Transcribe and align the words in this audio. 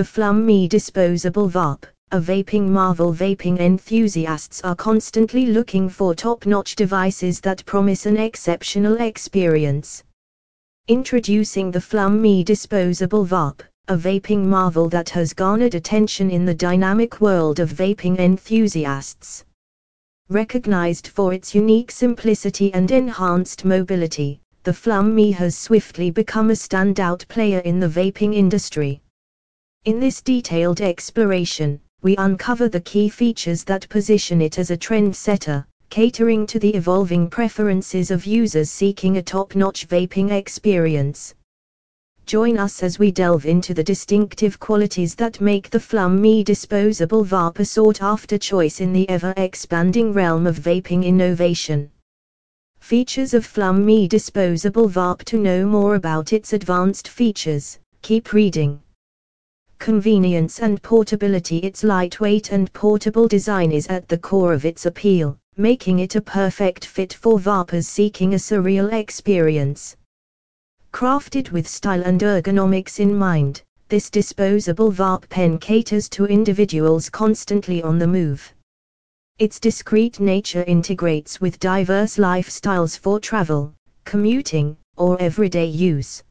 The 0.00 0.06
Flum 0.06 0.46
MI 0.46 0.66
Disposable 0.66 1.50
Vape, 1.50 1.84
a 2.10 2.18
vaping 2.18 2.68
marvel 2.68 3.12
vaping 3.12 3.60
enthusiasts 3.60 4.62
are 4.62 4.74
constantly 4.74 5.44
looking 5.44 5.90
for 5.90 6.14
top-notch 6.14 6.74
devices 6.74 7.38
that 7.40 7.66
promise 7.66 8.06
an 8.06 8.16
exceptional 8.16 8.98
experience. 8.98 10.02
Introducing 10.88 11.70
the 11.70 11.80
Flum 11.80 12.18
MI 12.18 12.42
Disposable 12.42 13.26
Vape, 13.26 13.60
a 13.88 13.94
vaping 13.94 14.42
marvel 14.42 14.88
that 14.88 15.10
has 15.10 15.34
garnered 15.34 15.74
attention 15.74 16.30
in 16.30 16.46
the 16.46 16.54
dynamic 16.54 17.20
world 17.20 17.60
of 17.60 17.70
vaping 17.70 18.18
enthusiasts. 18.18 19.44
Recognized 20.30 21.08
for 21.08 21.34
its 21.34 21.54
unique 21.54 21.90
simplicity 21.90 22.72
and 22.72 22.90
enhanced 22.90 23.66
mobility, 23.66 24.40
the 24.62 24.72
Flum 24.72 25.12
MI 25.12 25.30
has 25.32 25.58
swiftly 25.58 26.10
become 26.10 26.48
a 26.48 26.54
standout 26.54 27.28
player 27.28 27.58
in 27.58 27.78
the 27.80 27.86
vaping 27.86 28.34
industry. 28.34 29.02
In 29.86 29.98
this 29.98 30.20
detailed 30.20 30.82
exploration, 30.82 31.80
we 32.02 32.14
uncover 32.16 32.68
the 32.68 32.82
key 32.82 33.08
features 33.08 33.64
that 33.64 33.88
position 33.88 34.42
it 34.42 34.58
as 34.58 34.70
a 34.70 34.76
trendsetter, 34.76 35.64
catering 35.88 36.46
to 36.48 36.58
the 36.58 36.74
evolving 36.74 37.30
preferences 37.30 38.10
of 38.10 38.26
users 38.26 38.70
seeking 38.70 39.16
a 39.16 39.22
top-notch 39.22 39.88
vaping 39.88 40.32
experience. 40.32 41.34
Join 42.26 42.58
us 42.58 42.82
as 42.82 42.98
we 42.98 43.10
delve 43.10 43.46
into 43.46 43.72
the 43.72 43.82
distinctive 43.82 44.60
qualities 44.60 45.14
that 45.14 45.40
make 45.40 45.70
the 45.70 45.78
Flum 45.80 46.20
MI 46.20 46.44
disposable 46.44 47.24
vape 47.24 47.58
a 47.58 47.64
sought-after 47.64 48.36
choice 48.36 48.82
in 48.82 48.92
the 48.92 49.08
ever-expanding 49.08 50.12
realm 50.12 50.46
of 50.46 50.58
vaping 50.58 51.06
innovation. 51.06 51.90
Features 52.80 53.32
of 53.32 53.46
Flum 53.46 53.82
MI 53.86 54.06
disposable 54.06 54.90
vape 54.90 55.24
To 55.24 55.38
know 55.38 55.64
more 55.64 55.94
about 55.94 56.34
its 56.34 56.52
advanced 56.52 57.08
features, 57.08 57.78
keep 58.02 58.34
reading. 58.34 58.82
Convenience 59.80 60.60
and 60.60 60.82
portability 60.82 61.56
Its 61.56 61.82
lightweight 61.82 62.52
and 62.52 62.70
portable 62.74 63.26
design 63.26 63.72
is 63.72 63.86
at 63.86 64.06
the 64.08 64.18
core 64.18 64.52
of 64.52 64.66
its 64.66 64.84
appeal, 64.84 65.38
making 65.56 66.00
it 66.00 66.16
a 66.16 66.20
perfect 66.20 66.84
fit 66.84 67.14
for 67.14 67.38
vapers 67.38 67.88
seeking 67.88 68.34
a 68.34 68.36
surreal 68.36 68.92
experience. 68.92 69.96
Crafted 70.92 71.50
with 71.50 71.66
style 71.66 72.02
and 72.02 72.20
ergonomics 72.20 73.00
in 73.00 73.16
mind, 73.16 73.62
this 73.88 74.10
disposable 74.10 74.92
vape 74.92 75.26
pen 75.30 75.56
caters 75.56 76.10
to 76.10 76.26
individuals 76.26 77.08
constantly 77.08 77.82
on 77.82 77.98
the 77.98 78.06
move. 78.06 78.52
Its 79.38 79.58
discreet 79.58 80.20
nature 80.20 80.64
integrates 80.64 81.40
with 81.40 81.58
diverse 81.58 82.18
lifestyles 82.18 82.98
for 82.98 83.18
travel, 83.18 83.72
commuting, 84.04 84.76
or 84.98 85.18
everyday 85.22 85.64
use. 85.64 86.22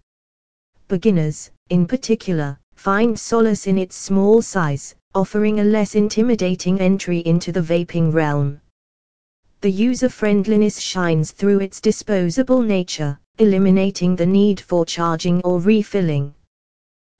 Beginners, 0.87 1.49
in 1.71 1.87
particular, 1.87 2.59
find 2.79 3.19
solace 3.19 3.67
in 3.67 3.77
its 3.77 3.97
small 3.97 4.41
size, 4.41 4.95
offering 5.13 5.59
a 5.59 5.63
less 5.65 5.95
intimidating 5.95 6.79
entry 6.79 7.19
into 7.25 7.51
the 7.51 7.59
vaping 7.59 8.13
realm. 8.13 8.61
The 9.59 9.69
user 9.69 10.07
friendliness 10.07 10.79
shines 10.79 11.31
through 11.31 11.59
its 11.59 11.81
disposable 11.81 12.61
nature, 12.61 13.19
eliminating 13.37 14.15
the 14.15 14.25
need 14.25 14.61
for 14.61 14.85
charging 14.85 15.41
or 15.41 15.59
refilling. 15.59 16.33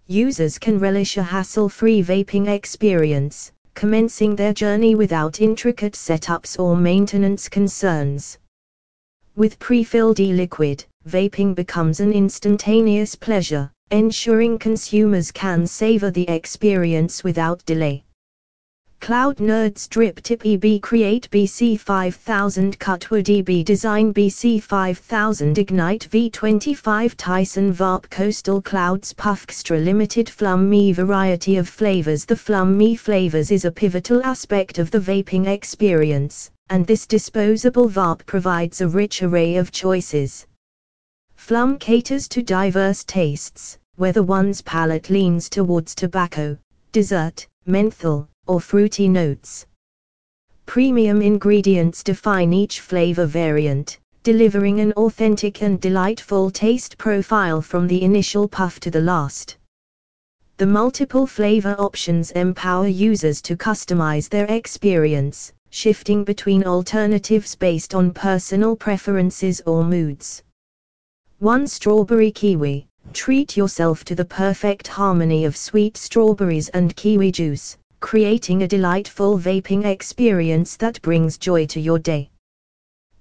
Users 0.08 0.58
can 0.58 0.80
relish 0.80 1.18
a 1.18 1.24
hassle-free 1.24 2.04
vaping 2.04 2.48
experience, 2.48 3.52
commencing 3.74 4.38
their 4.38 4.54
journey 4.54 4.96
without 4.96 5.42
intricate 5.42 5.92
setups 5.92 6.58
or 6.58 6.78
maintenance 6.78 7.50
concerns. 7.50 8.38
With 9.36 9.60
pre-filled 9.60 10.22
e-liquid, 10.22 10.86
vaping 11.06 11.54
becomes 11.54 12.00
an 12.00 12.14
instantaneous 12.14 13.14
pleasure, 13.16 13.70
ensuring 13.92 14.60
consumers 14.60 15.32
can 15.32 15.66
savor 15.66 16.12
the 16.12 16.30
experience 16.30 17.24
without 17.24 17.66
delay. 17.66 18.04
Cloud 19.02 19.38
Nerds 19.38 19.90
Drip 19.90 20.22
Tip 20.22 20.46
EB 20.46 20.82
Create 20.82 21.28
BC5000 21.32 22.78
Cutwood 22.78 23.30
EB 23.30 23.66
Design 23.66 24.14
BC5000 24.14 25.58
Ignite 25.58 26.08
V25 26.12 27.16
Tyson 27.18 27.74
Vape 27.74 28.10
Coastal 28.10 28.62
Clouds 28.62 29.14
Puffextra 29.14 29.84
Limited 29.84 30.28
Flum 30.28 30.68
MI 30.68 30.92
Variety 30.92 31.56
of 31.56 31.68
flavors 31.68 32.26
The 32.26 32.36
Flum 32.36 32.76
MI 32.76 32.96
flavors 32.96 33.50
is 33.50 33.66
a 33.66 33.72
pivotal 33.72 34.22
aspect 34.24 34.78
of 34.78 34.92
the 34.92 35.00
vaping 35.00 35.48
experience, 35.48 36.52
and 36.70 36.86
this 36.86 37.08
disposable 37.08 37.90
Varp 37.90 38.26
provides 38.28 38.82
a 38.82 38.88
rich 38.88 39.24
array 39.24 39.56
of 39.56 39.72
choices. 39.72 40.46
Flum 41.38 41.80
caters 41.80 42.28
to 42.28 42.44
diverse 42.44 43.04
tastes, 43.06 43.79
whether 44.00 44.24
one's 44.24 44.62
palate 44.62 45.10
leans 45.10 45.50
towards 45.50 45.94
tobacco, 45.94 46.58
dessert, 46.94 47.46
menthol, 47.66 48.30
or 48.48 48.62
fruity 48.62 49.10
notes. 49.10 49.66
Premium 50.66 51.22
ingredients 51.22 52.02
define 52.02 52.54
each 52.54 52.80
flavor 52.80 53.26
variant, 53.26 54.00
delivering 54.24 54.80
an 54.80 54.94
authentic 54.94 55.62
and 55.62 55.82
delightful 55.82 56.50
taste 56.50 56.98
profile 56.98 57.62
from 57.62 57.88
the 57.88 58.02
initial 58.02 58.48
puff 58.48 58.80
to 58.80 58.90
the 58.90 59.02
last. 59.02 59.58
The 60.56 60.66
multiple 60.66 61.28
flavor 61.28 61.76
options 61.78 62.32
empower 62.32 62.88
users 62.88 63.42
to 63.42 63.58
customize 63.58 64.30
their 64.30 64.46
experience, 64.46 65.52
shifting 65.72 66.24
between 66.24 66.64
alternatives 66.64 67.54
based 67.54 67.94
on 67.94 68.14
personal 68.14 68.78
preferences 68.78 69.62
or 69.66 69.84
moods. 69.84 70.42
1 71.40 71.68
Strawberry 71.68 72.32
Kiwi 72.32 72.89
Treat 73.14 73.58
yourself 73.58 74.06
to 74.06 74.16
the 74.16 74.26
perfect 74.26 74.88
harmony 74.88 75.44
of 75.46 75.58
sweet 75.58 75.98
strawberries 75.98 76.70
and 76.70 76.96
kiwi 76.96 77.32
juice, 77.32 77.76
creating 78.00 78.62
a 78.62 78.68
delightful 78.68 79.38
vaping 79.38 79.86
experience 79.86 80.78
that 80.78 81.02
brings 81.02 81.38
joy 81.38 81.66
to 81.68 81.80
your 81.80 81.98
day. 81.98 82.30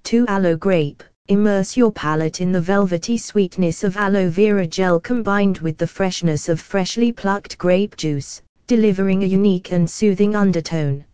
2. 0.04 0.26
Aloe 0.28 0.56
Grape 0.56 1.02
Immerse 1.28 1.76
your 1.76 1.92
palate 1.92 2.40
in 2.40 2.52
the 2.52 2.60
velvety 2.60 3.18
sweetness 3.18 3.84
of 3.84 3.96
aloe 3.96 4.30
vera 4.30 4.66
gel 4.66 4.98
combined 5.00 5.58
with 5.58 5.76
the 5.76 5.86
freshness 5.86 6.48
of 6.48 6.60
freshly 6.60 7.12
plucked 7.12 7.58
grape 7.58 7.96
juice, 7.96 8.40
delivering 8.66 9.22
a 9.22 9.26
unique 9.26 9.72
and 9.72 9.88
soothing 9.88 10.34
undertone. 10.34 11.04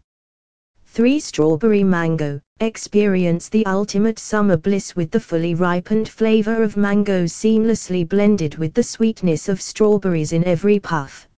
3. 0.86 1.18
Strawberry 1.18 1.82
Mango 1.82 2.40
Experience 2.60 3.48
the 3.48 3.66
ultimate 3.66 4.16
summer 4.16 4.56
bliss 4.56 4.94
with 4.94 5.10
the 5.10 5.18
fully 5.18 5.56
ripened 5.56 6.08
flavor 6.08 6.62
of 6.62 6.76
mangoes 6.76 7.32
seamlessly 7.32 8.08
blended 8.08 8.54
with 8.58 8.72
the 8.74 8.82
sweetness 8.82 9.48
of 9.48 9.60
strawberries 9.60 10.32
in 10.32 10.44
every 10.44 10.78
puff. 10.78 11.28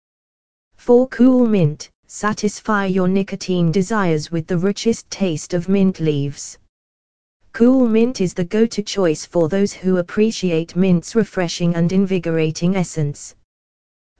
4. 0.77 1.09
Cool 1.09 1.47
Mint 1.47 1.89
Satisfy 2.07 2.85
your 2.85 3.09
nicotine 3.09 3.73
desires 3.73 4.31
with 4.31 4.47
the 4.47 4.59
richest 4.59 5.11
taste 5.11 5.55
of 5.55 5.71
mint 5.71 6.01
leaves. 6.01 6.59
Cool 7.55 7.89
mint 7.89 8.21
is 8.21 8.35
the 8.35 8.45
go-to 8.45 8.83
choice 8.83 9.25
for 9.25 9.49
those 9.49 9.73
who 9.73 9.97
appreciate 9.97 10.77
mint's 10.77 11.17
refreshing 11.17 11.75
and 11.75 11.93
invigorating 11.93 12.77
essence. 12.77 13.35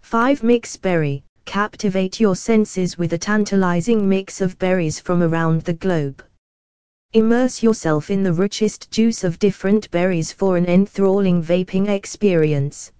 5. 0.01 0.43
Mix 0.43 0.79
Berry 0.79 1.23
Captivate 1.45 2.19
your 2.19 2.35
senses 2.35 2.97
with 2.97 3.13
a 3.13 3.19
tantalizing 3.19 4.09
mix 4.09 4.41
of 4.41 4.59
berries 4.59 4.99
from 4.99 5.23
around 5.23 5.61
the 5.61 5.75
globe. 5.75 6.25
Immerse 7.13 7.63
yourself 7.63 8.11
in 8.11 8.23
the 8.23 8.33
richest 8.33 8.91
juice 8.91 9.25
of 9.25 9.39
different 9.39 9.91
berries 9.91 10.33
for 10.33 10.57
an 10.57 10.67
enthralling 10.67 11.43
vaping 11.43 11.89
experience. 11.89 12.93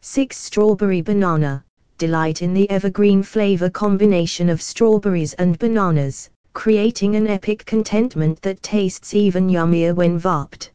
6. 0.00 0.36
Strawberry 0.36 1.02
Banana 1.02 1.64
delight 2.02 2.42
in 2.42 2.52
the 2.52 2.68
evergreen 2.68 3.22
flavor 3.22 3.70
combination 3.70 4.48
of 4.48 4.60
strawberries 4.60 5.34
and 5.34 5.56
bananas, 5.60 6.28
creating 6.52 7.14
an 7.14 7.28
epic 7.28 7.64
contentment 7.64 8.42
that 8.42 8.60
tastes 8.60 9.14
even 9.14 9.48
yummier 9.48 9.94
when 9.94 10.18
vaped. 10.18 10.70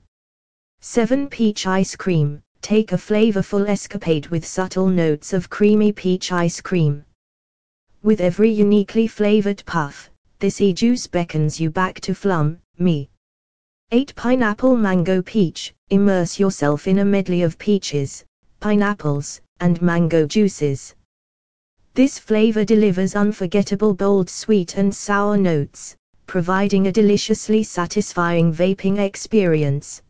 7. 0.80 1.28
Peach 1.28 1.68
Ice 1.68 1.98
Cream 1.98 2.42
Take 2.62 2.94
a 2.94 2.98
flavorful 2.98 3.68
escapade 3.68 4.28
with 4.28 4.46
subtle 4.46 4.88
notes 4.88 5.34
of 5.34 5.50
creamy 5.50 5.92
peach 5.92 6.32
ice 6.32 6.62
cream. 6.62 7.04
With 8.04 8.22
every 8.22 8.50
uniquely 8.50 9.08
flavored 9.08 9.62
puff, 9.66 10.10
this 10.40 10.62
e-juice 10.62 11.08
beckons 11.08 11.60
you 11.60 11.72
back 11.72 12.00
to 12.00 12.14
Flum, 12.14 12.60
me. 12.78 13.10
8. 13.92 14.14
Pineapple 14.16 14.78
Mango 14.78 15.24
Peach 15.24 15.74
Immerse 15.90 16.38
yourself 16.40 16.88
in 16.88 17.00
a 17.00 17.06
medley 17.06 17.42
of 17.42 17.58
peaches, 17.58 18.24
pineapples, 18.60 19.42
and 19.62 19.82
mango 19.82 20.28
juices. 20.28 20.94
This 21.96 22.20
flavor 22.20 22.64
delivers 22.64 23.16
unforgettable 23.16 23.96
bold 23.96 24.30
sweet 24.30 24.78
and 24.78 24.94
sour 24.94 25.38
notes, 25.38 25.96
providing 26.28 26.86
a 26.86 26.92
deliciously 26.92 27.64
satisfying 27.64 28.54
vaping 28.54 29.00
experience. 29.00 30.04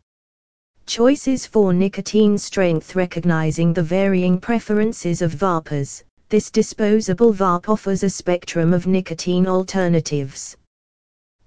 Choices 0.84 1.46
for 1.46 1.72
nicotine 1.72 2.36
strength 2.36 2.94
Recognizing 2.94 3.72
the 3.72 3.82
varying 3.82 4.38
preferences 4.38 5.22
of 5.22 5.32
vapers, 5.32 6.04
this 6.28 6.50
disposable 6.50 7.32
vape 7.32 7.68
offers 7.68 8.02
a 8.02 8.10
spectrum 8.10 8.74
of 8.74 8.86
nicotine 8.86 9.46
alternatives. 9.46 10.56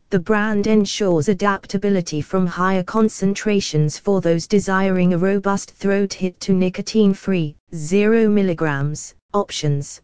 The 0.10 0.20
brand 0.20 0.68
ensures 0.68 1.30
adaptability 1.30 2.22
from 2.22 2.46
higher 2.46 2.84
concentrations 2.84 3.98
for 3.98 4.20
those 4.20 4.48
desiring 4.48 5.14
a 5.14 5.18
robust 5.18 5.72
throat 5.72 6.12
hit 6.12 6.40
to 6.42 6.54
nicotine 6.54 7.14
free, 7.14 7.56
0 7.74 8.28
mg, 8.28 9.14
options. 9.34 10.02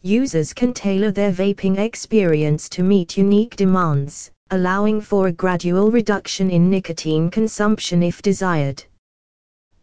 users 0.00 0.52
can 0.52 0.72
tailor 0.72 1.12
their 1.12 1.30
vaping 1.30 1.78
experience 1.78 2.68
to 2.70 2.82
meet 2.82 3.16
unique 3.16 3.54
demands, 3.54 4.32
allowing 4.50 5.00
for 5.00 5.28
a 5.28 5.32
gradual 5.32 5.90
reduction 5.90 6.50
in 6.50 6.68
nicotine 6.68 7.30
consumption 7.30 8.02
if 8.02 8.20
desired. 8.22 8.82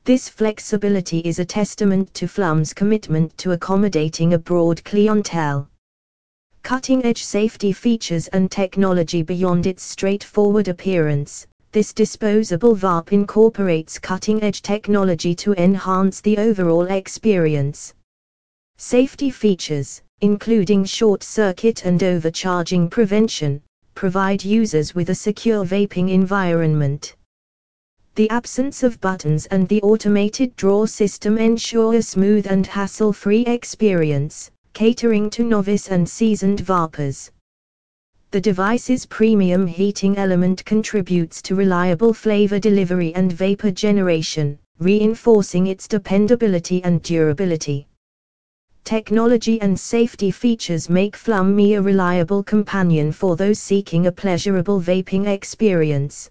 This 0.10 0.28
flexibility 0.28 1.20
is 1.20 1.38
a 1.38 1.46
testament 1.46 2.12
to 2.16 2.28
Flum's 2.28 2.74
commitment 2.74 3.38
to 3.38 3.52
accommodating 3.52 4.34
a 4.34 4.40
broad 4.40 4.84
clientele. 4.84 5.70
Cutting 6.64 7.06
edge 7.06 7.24
safety 7.24 7.72
features 7.72 8.28
and 8.30 8.50
technology 8.50 9.22
beyond 9.22 9.68
its 9.68 9.84
straightforward 9.84 10.68
appearance, 10.68 11.46
this 11.74 11.94
disposable 11.94 12.76
vape 12.76 13.12
incorporates 13.12 14.00
cutting 14.00 14.42
edge 14.42 14.64
technology 14.64 15.36
to 15.36 15.54
enhance 15.64 16.22
the 16.22 16.40
overall 16.40 16.86
experience. 16.86 17.94
Safety 18.80 19.30
features, 19.30 20.02
including 20.22 20.86
short 20.86 21.22
circuit 21.22 21.86
and 21.86 22.02
overcharging 22.02 22.90
prevention, 22.90 23.62
provide 23.94 24.44
users 24.44 24.96
with 24.96 25.12
a 25.12 25.14
secure 25.14 25.64
vaping 25.64 26.10
environment. 26.10 27.16
The 28.20 28.30
absence 28.32 28.84
of 28.84 29.00
buttons 29.00 29.46
and 29.46 29.66
the 29.70 29.82
automated 29.82 30.54
draw 30.58 30.86
system 30.86 31.38
ensure 31.38 31.94
a 31.94 32.02
smooth 32.02 32.48
and 32.50 32.68
hassle-free 32.68 33.46
experience, 33.46 34.52
catering 34.74 35.30
to 35.30 35.46
novice 35.46 35.88
and 35.88 36.06
seasoned 36.06 36.60
vapers. 36.60 37.32
The 38.32 38.42
device's 38.42 39.06
premium 39.06 39.66
heating 39.66 40.18
element 40.18 40.66
contributes 40.66 41.42
to 41.44 41.56
reliable 41.56 42.14
flavor 42.14 42.60
delivery 42.60 43.16
and 43.16 43.32
vapor 43.32 43.72
generation, 43.72 44.60
reinforcing 44.80 45.68
its 45.68 45.88
dependability 45.88 46.84
and 46.84 47.02
durability. 47.02 47.88
Technology 48.84 49.62
and 49.62 49.80
safety 49.80 50.30
features 50.30 50.90
make 50.90 51.16
Flum 51.16 51.56
MI 51.56 51.76
a 51.76 51.82
reliable 51.82 52.44
companion 52.44 53.14
for 53.14 53.38
those 53.38 53.60
seeking 53.60 54.08
a 54.08 54.12
pleasurable 54.12 54.82
vaping 54.82 55.28
experience. 55.28 56.30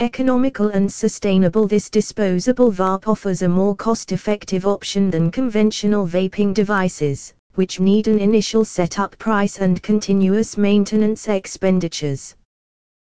Economical 0.00 0.70
and 0.70 0.92
sustainable 0.92 1.68
This 1.68 1.88
disposable 1.88 2.72
vape 2.72 3.06
offers 3.06 3.42
a 3.42 3.48
more 3.48 3.76
cost-effective 3.76 4.66
option 4.66 5.08
than 5.08 5.30
conventional 5.30 6.04
vaping 6.04 6.52
devices, 6.52 7.32
which 7.54 7.78
need 7.78 8.08
an 8.08 8.18
initial 8.18 8.64
setup 8.64 9.16
price 9.18 9.58
and 9.60 9.80
continuous 9.84 10.58
maintenance 10.58 11.28
expenditures. 11.28 12.34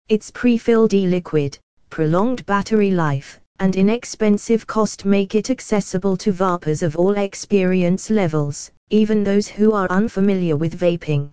Its 0.09 0.29
pre-filled 0.29 0.93
e-liquid, 0.93 1.57
prolonged 1.89 2.45
battery 2.45 2.91
life, 2.91 3.39
and 3.59 3.77
inexpensive 3.77 4.67
cost 4.67 5.05
make 5.05 5.35
it 5.35 5.49
accessible 5.49 6.17
to 6.17 6.33
vapers 6.33 6.83
of 6.83 6.97
all 6.97 7.13
experience 7.13 8.09
levels, 8.09 8.71
even 8.89 9.23
those 9.23 9.47
who 9.47 9.71
are 9.71 9.89
unfamiliar 9.89 10.57
with 10.57 10.77
vaping. 10.77 11.31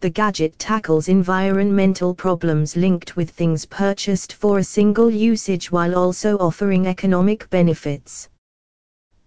The 0.00 0.10
gadget 0.10 0.56
tackles 0.60 1.08
environmental 1.08 2.14
problems 2.14 2.76
linked 2.76 3.16
with 3.16 3.30
things 3.30 3.66
purchased 3.66 4.32
for 4.32 4.58
a 4.58 4.64
single 4.64 5.10
usage 5.10 5.72
while 5.72 5.96
also 5.96 6.36
offering 6.38 6.86
economic 6.86 7.50
benefits. 7.50 8.28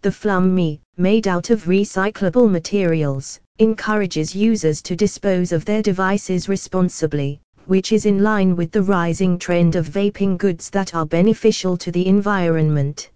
The 0.01 0.11
Flum 0.11 0.51
MI, 0.51 0.79
made 0.95 1.27
out 1.27 1.49
of 1.49 1.65
recyclable 1.65 2.49
materials, 2.49 3.37
encourages 3.59 4.33
users 4.33 4.81
to 4.83 4.95
dispose 4.95 5.51
of 5.51 5.65
their 5.65 5.81
devices 5.81 6.47
responsibly, 6.47 7.41
which 7.65 7.91
is 7.91 8.05
in 8.05 8.23
line 8.23 8.55
with 8.55 8.71
the 8.71 8.81
rising 8.81 9.37
trend 9.37 9.75
of 9.75 9.89
vaping 9.89 10.37
goods 10.37 10.69
that 10.69 10.95
are 10.95 11.05
beneficial 11.05 11.75
to 11.75 11.91
the 11.91 12.07
environment. 12.07 13.09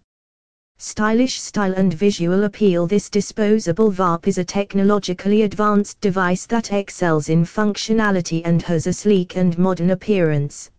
Stylish 0.78 1.40
style 1.40 1.74
and 1.74 1.94
visual 1.94 2.44
appeal 2.44 2.86
This 2.86 3.10
disposable 3.10 3.92
vape 3.92 4.28
is 4.28 4.38
a 4.38 4.44
technologically 4.44 5.44
advanced 5.44 6.02
device 6.02 6.46
that 6.48 6.74
excels 6.74 7.30
in 7.30 7.46
functionality 7.46 8.42
and 8.44 8.62
has 8.62 8.86
a 8.86 8.92
sleek 8.92 9.38
and 9.38 9.58
modern 9.58 9.92
appearance. 9.92 10.70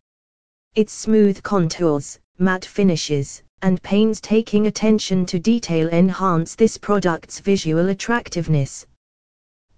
Its 0.75 0.93
smooth 0.93 1.43
contours, 1.43 2.19
matte 2.39 2.67
finishes, 2.67 3.43
and 3.63 3.83
painstaking 3.83 4.67
attention 4.67 5.25
to 5.25 5.39
detail 5.39 5.89
enhance 5.89 6.55
this 6.55 6.77
product's 6.77 7.41
visual 7.41 7.89
attractiveness. 7.89 8.87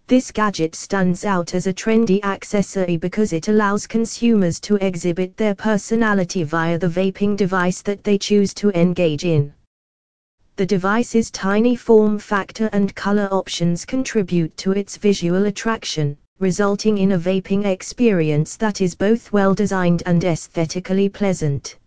This 0.09 0.32
gadget 0.32 0.75
stands 0.75 1.25
out 1.25 1.55
as 1.55 1.69
a 1.69 1.73
trendy 1.73 2.23
accessory 2.25 2.97
because 2.97 3.32
it 3.32 3.47
allows 3.47 3.87
consumers 3.87 4.59
to 4.61 4.85
exhibit 4.85 5.37
their 5.37 5.55
personality 5.55 6.43
via 6.43 6.76
the 6.76 6.88
vaping 6.88 7.37
device 7.37 7.82
that 7.82 8.03
they 8.03 8.19
choose 8.19 8.53
to 8.55 8.71
engage 8.71 9.25
in. 9.25 9.55
The 10.58 10.66
device's 10.66 11.31
tiny 11.31 11.76
form 11.76 12.19
factor 12.19 12.69
and 12.72 12.93
color 12.96 13.28
options 13.31 13.84
contribute 13.84 14.56
to 14.56 14.72
its 14.72 14.96
visual 14.96 15.46
attraction, 15.46 16.16
resulting 16.40 16.99
in 16.99 17.12
a 17.12 17.19
vaping 17.19 17.64
experience 17.64 18.56
that 18.56 18.81
is 18.81 18.96
both 18.96 19.32
well 19.32 19.55
designed 19.55 20.02
and 20.05 20.25
aesthetically 20.25 21.08
pleasant. 21.10 21.78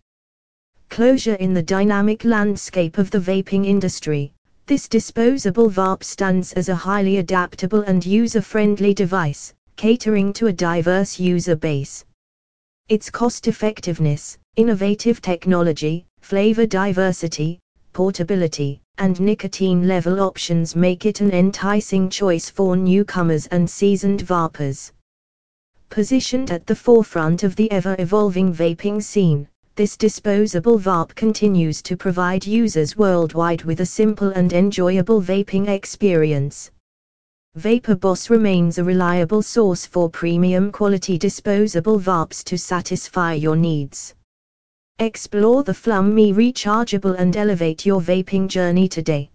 Closure 0.88 1.34
in 1.34 1.52
the 1.52 1.62
dynamic 1.62 2.24
landscape 2.24 2.96
of 2.96 3.10
the 3.10 3.18
vaping 3.18 3.66
industry. 3.66 4.32
This 4.64 4.88
disposable 4.88 5.68
vape 5.68 6.02
stands 6.02 6.54
as 6.54 6.70
a 6.70 6.74
highly 6.74 7.18
adaptable 7.18 7.82
and 7.82 8.02
user-friendly 8.06 8.94
device, 8.94 9.52
catering 9.76 10.32
to 10.32 10.46
a 10.46 10.52
diverse 10.52 11.20
user 11.20 11.56
base. 11.56 12.06
Its 12.88 13.10
cost-effectiveness, 13.10 14.38
innovative 14.56 15.20
technology, 15.20 16.06
flavor 16.22 16.64
diversity, 16.64 17.60
portability, 17.92 18.80
and 18.98 19.20
nicotine 19.20 19.86
level 19.86 20.20
options 20.20 20.74
make 20.76 21.06
it 21.06 21.20
an 21.20 21.30
enticing 21.32 22.08
choice 22.08 22.50
for 22.50 22.76
newcomers 22.76 23.46
and 23.46 23.68
seasoned 23.68 24.22
vapers. 24.22 24.92
Positioned 25.90 26.50
at 26.50 26.66
the 26.66 26.74
forefront 26.74 27.42
of 27.42 27.54
the 27.56 27.70
ever-evolving 27.70 28.52
vaping 28.52 29.02
scene, 29.02 29.48
this 29.74 29.96
disposable 29.96 30.78
vape 30.78 31.14
continues 31.14 31.80
to 31.82 31.96
provide 31.96 32.46
users 32.46 32.96
worldwide 32.96 33.62
with 33.64 33.80
a 33.80 33.86
simple 33.86 34.28
and 34.30 34.52
enjoyable 34.52 35.22
vaping 35.22 35.68
experience. 35.68 36.70
Vapor 37.54 37.96
Boss 37.96 38.30
remains 38.30 38.78
a 38.78 38.84
reliable 38.84 39.42
source 39.42 39.84
for 39.84 40.08
premium 40.08 40.72
quality 40.72 41.18
disposable 41.18 41.98
vapes 41.98 42.42
to 42.44 42.56
satisfy 42.56 43.34
your 43.34 43.56
needs. 43.56 44.14
Explore 44.98 45.64
the 45.64 45.72
Flum 45.72 46.12
MI 46.12 46.32
rechargeable 46.32 47.18
and 47.18 47.36
elevate 47.36 47.84
your 47.84 48.00
vaping 48.00 48.46
journey 48.46 48.86
today. 48.88 49.30